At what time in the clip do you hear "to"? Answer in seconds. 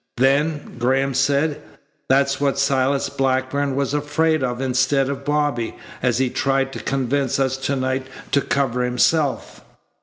6.73-6.79, 7.57-7.75, 8.31-8.41